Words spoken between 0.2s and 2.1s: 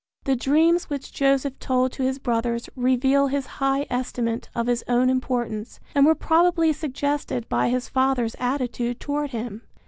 The dreams which Joseph told to